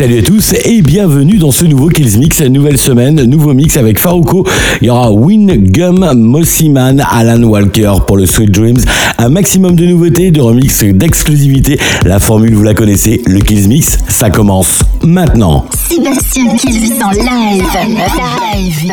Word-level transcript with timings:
Salut 0.00 0.20
à 0.20 0.22
tous 0.22 0.54
et 0.64 0.80
bienvenue 0.80 1.36
dans 1.36 1.50
ce 1.50 1.66
nouveau 1.66 1.88
Kills 1.88 2.18
Mix, 2.18 2.40
nouvelle 2.40 2.78
semaine, 2.78 3.22
nouveau 3.24 3.52
mix 3.52 3.76
avec 3.76 3.98
Farouko. 3.98 4.46
Il 4.80 4.86
y 4.86 4.90
aura 4.90 5.12
Win 5.12 5.54
Gum, 5.70 6.14
Mossiman, 6.14 7.04
Alan 7.10 7.42
Walker 7.42 7.92
pour 8.06 8.16
le 8.16 8.24
Sweet 8.24 8.50
Dreams. 8.50 8.80
Un 9.18 9.28
maximum 9.28 9.74
de 9.74 9.84
nouveautés, 9.84 10.30
de 10.30 10.40
remix, 10.40 10.82
d'exclusivité. 10.84 11.78
La 12.06 12.18
formule, 12.18 12.54
vous 12.54 12.62
la 12.62 12.72
connaissez, 12.72 13.20
le 13.26 13.40
Kills 13.40 13.68
Mix, 13.68 13.98
ça 14.08 14.30
commence 14.30 14.78
maintenant. 15.02 15.66
Sébastien 15.90 16.56
Kills 16.56 16.94
en 17.04 17.10
live. 17.10 17.66
Live. 18.56 18.92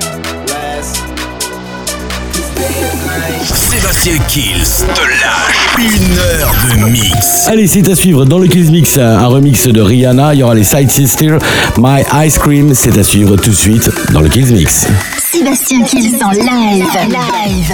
Sébastien 3.43 4.17
Kills 4.27 4.85
te 4.93 5.01
lâche 5.01 5.67
une 5.79 6.17
heure 6.17 6.53
de 6.69 6.89
mix. 6.91 7.47
Allez, 7.47 7.67
c'est 7.67 7.89
à 7.89 7.95
suivre 7.95 8.25
dans 8.25 8.37
le 8.37 8.47
Kills 8.47 8.69
Mix, 8.71 8.97
un 8.97 9.25
remix 9.25 9.67
de 9.67 9.81
Rihanna. 9.81 10.33
Il 10.33 10.41
y 10.41 10.43
aura 10.43 10.53
les 10.53 10.63
Side 10.63 10.91
Sisters, 10.91 11.39
My 11.77 12.03
Ice 12.25 12.37
Cream. 12.37 12.73
C'est 12.75 12.97
à 12.97 13.03
suivre 13.03 13.35
tout 13.37 13.49
de 13.49 13.55
suite 13.55 13.89
dans 14.11 14.21
le 14.21 14.29
Kills 14.29 14.53
Mix. 14.53 14.87
Sébastien 15.31 15.83
Kills 15.83 16.23
en 16.23 16.31
live. 16.31 16.85
Live. 17.09 17.73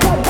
Don't 0.00 0.29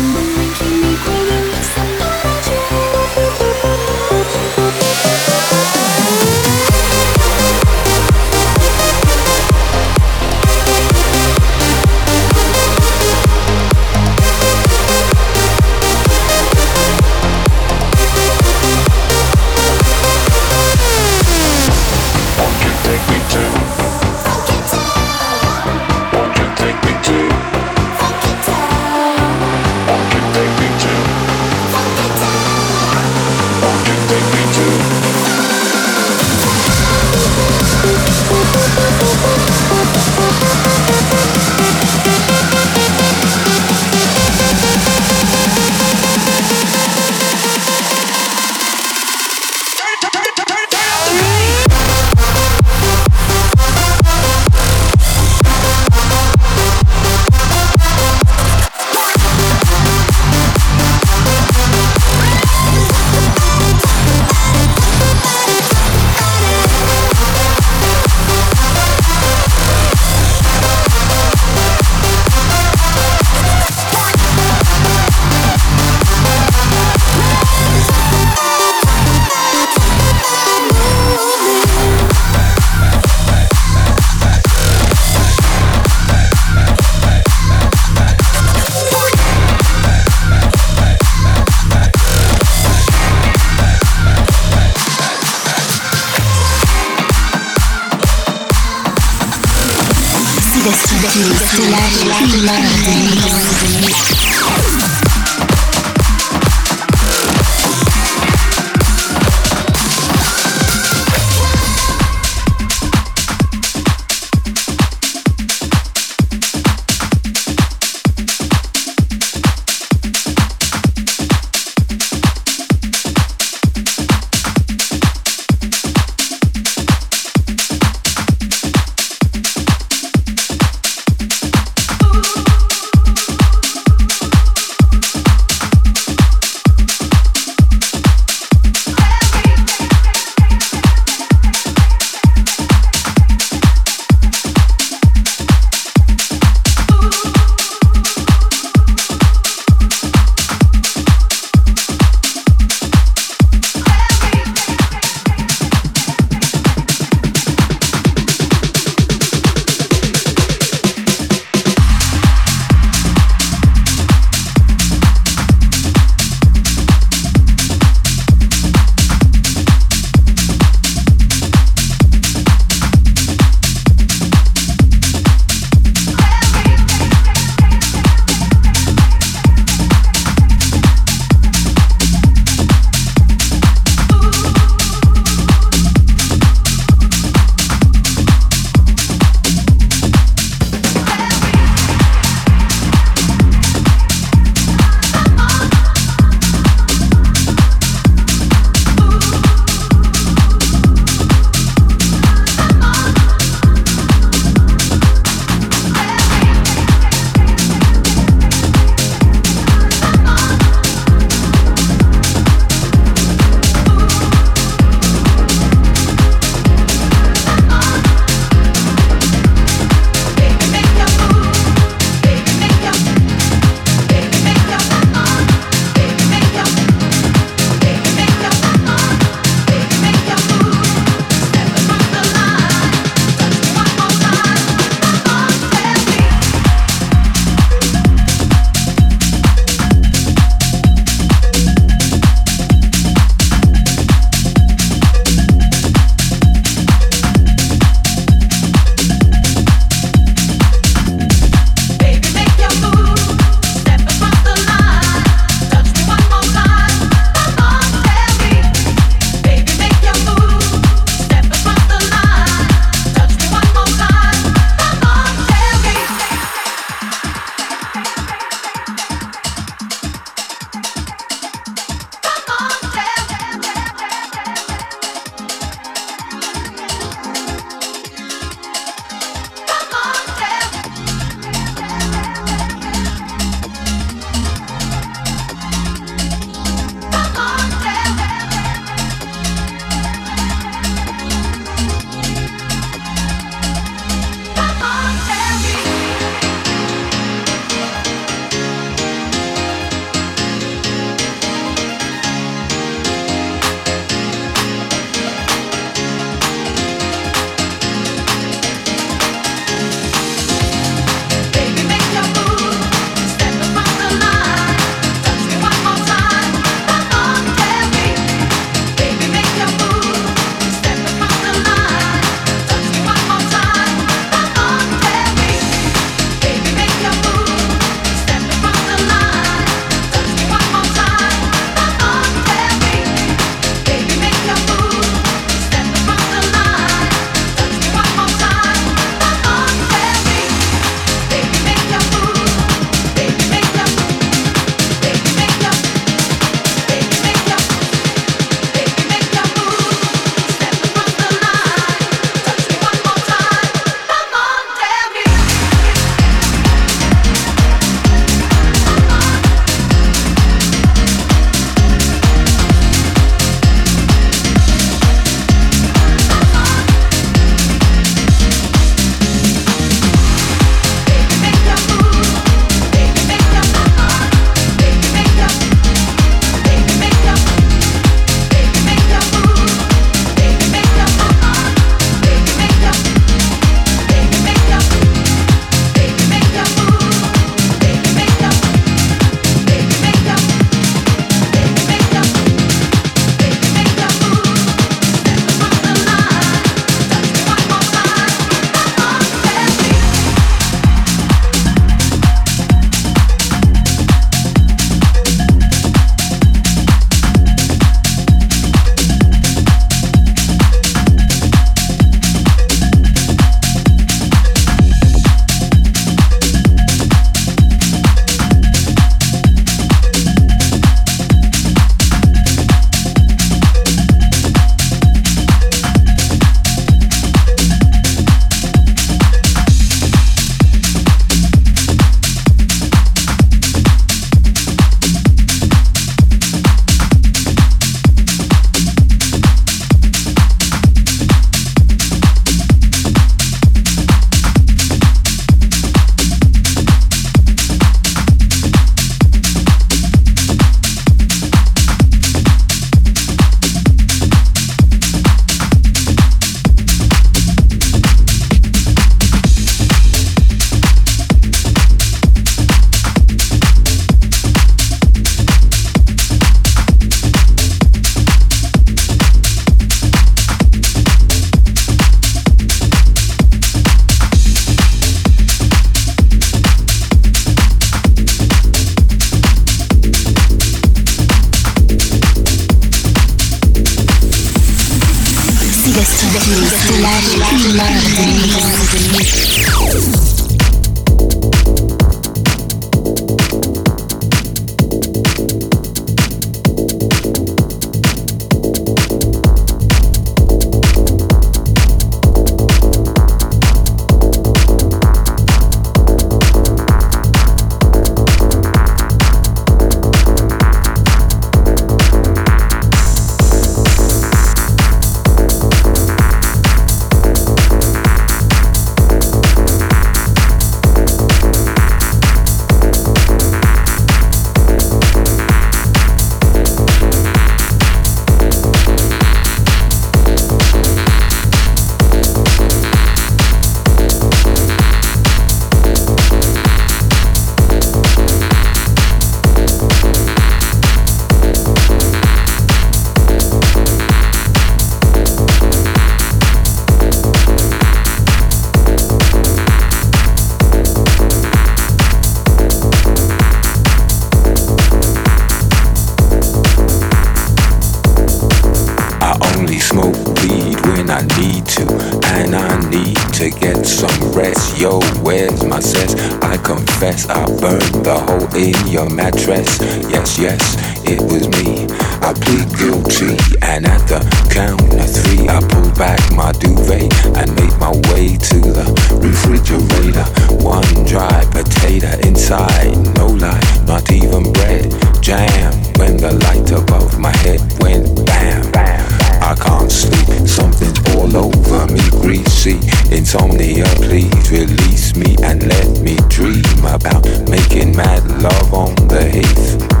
with 571.31 571.47
me. 571.63 571.87
I 572.21 572.33
plead 572.35 572.67
guilty, 572.75 573.39
and 573.63 573.87
at 573.87 574.03
the 574.07 574.19
count 574.51 574.83
of 574.93 575.07
three, 575.07 575.47
I 575.47 575.59
pull 575.63 575.89
back 575.95 576.19
my 576.35 576.51
duvet 576.51 577.07
and 577.39 577.47
make 577.55 577.75
my 577.79 577.91
way 578.11 578.35
to 578.35 578.57
the 578.59 578.85
refrigerator. 579.23 580.27
One 580.61 580.91
dry 581.07 581.39
potato 581.49 582.11
inside, 582.27 582.99
no 583.15 583.27
light, 583.27 583.63
not 583.87 584.11
even 584.11 584.51
bread. 584.51 584.91
Jam 585.23 585.71
when 585.95 586.17
the 586.17 586.33
light 586.45 586.69
above 586.71 587.17
my 587.17 587.35
head 587.37 587.61
went 587.79 588.25
bam. 588.25 588.71
bam. 588.71 589.01
I 589.41 589.55
can't 589.55 589.91
sleep, 589.91 590.47
something's 590.47 590.99
all 591.15 591.35
over 591.35 591.87
me, 591.91 592.03
greasy. 592.21 592.77
Insomnia, 593.09 593.85
please 594.03 594.51
release 594.51 595.15
me 595.15 595.35
and 595.43 595.65
let 595.65 595.99
me 596.01 596.17
dream 596.27 596.85
about 596.85 597.25
making 597.49 597.95
mad 597.95 598.23
love 598.41 598.73
on 598.73 598.95
the 599.07 599.23
heath 599.25 600.00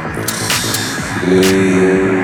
Yeah. 1.23 2.20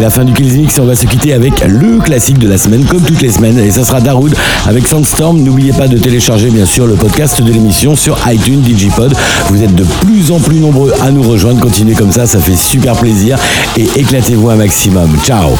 la 0.00 0.10
fin 0.10 0.24
du 0.24 0.32
Killsmix, 0.32 0.78
On 0.78 0.84
va 0.84 0.94
se 0.94 1.04
quitter 1.06 1.32
avec 1.32 1.52
le 1.66 1.98
classique 1.98 2.38
de 2.38 2.48
la 2.48 2.56
semaine, 2.56 2.84
comme 2.84 3.02
toutes 3.02 3.20
les 3.20 3.30
semaines. 3.30 3.58
Et 3.58 3.70
ça 3.70 3.84
sera 3.84 4.00
Darude 4.00 4.34
avec 4.66 4.86
Sandstorm. 4.86 5.38
N'oubliez 5.42 5.72
pas 5.72 5.88
de 5.88 5.98
télécharger, 5.98 6.50
bien 6.50 6.64
sûr, 6.64 6.86
le 6.86 6.94
podcast 6.94 7.42
de 7.42 7.52
l'émission 7.52 7.94
sur 7.94 8.18
iTunes, 8.26 8.60
Digipod. 8.60 9.14
Vous 9.48 9.62
êtes 9.62 9.74
de 9.74 9.84
plus 9.84 10.30
en 10.30 10.38
plus 10.38 10.58
nombreux 10.58 10.92
à 11.02 11.10
nous 11.10 11.22
rejoindre. 11.22 11.60
Continuez 11.60 11.94
comme 11.94 12.12
ça, 12.12 12.26
ça 12.26 12.38
fait 12.38 12.56
super 12.56 12.94
plaisir. 12.94 13.38
Et 13.76 13.88
éclatez-vous 13.96 14.48
un 14.50 14.56
maximum. 14.56 15.16
Ciao 15.24 15.50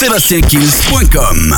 sébastienkills.com. 0.00 1.54